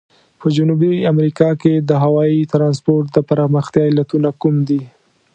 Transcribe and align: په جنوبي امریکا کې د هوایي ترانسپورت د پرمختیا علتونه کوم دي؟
په 0.39 0.47
جنوبي 0.55 0.93
امریکا 1.13 1.49
کې 1.61 1.73
د 1.89 1.91
هوایي 2.03 2.41
ترانسپورت 2.53 3.07
د 3.13 3.17
پرمختیا 3.29 3.83
علتونه 3.91 4.29
کوم 4.41 4.55
دي؟ 4.69 4.81